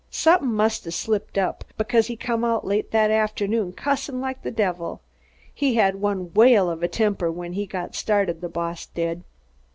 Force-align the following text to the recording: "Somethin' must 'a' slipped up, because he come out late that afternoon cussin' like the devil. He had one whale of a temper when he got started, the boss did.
"Somethin' 0.09 0.55
must 0.55 0.87
'a' 0.87 0.91
slipped 0.91 1.37
up, 1.37 1.63
because 1.77 2.07
he 2.07 2.15
come 2.15 2.43
out 2.43 2.65
late 2.65 2.89
that 2.89 3.11
afternoon 3.11 3.71
cussin' 3.71 4.19
like 4.19 4.41
the 4.41 4.49
devil. 4.49 4.99
He 5.53 5.75
had 5.75 6.01
one 6.01 6.33
whale 6.33 6.71
of 6.71 6.81
a 6.81 6.87
temper 6.87 7.31
when 7.31 7.53
he 7.53 7.67
got 7.67 7.93
started, 7.93 8.41
the 8.41 8.49
boss 8.49 8.87
did. 8.87 9.21